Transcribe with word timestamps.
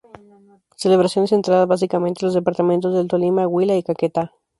Celebración 0.77 1.27
centrada 1.27 1.67
básicamente 1.67 2.23
en 2.23 2.25
los 2.29 2.33
departamentos 2.33 2.91
del 2.95 3.07
Tolima, 3.07 3.47
Huila 3.47 3.75
y 3.75 3.83
Caquetá. 3.83 4.33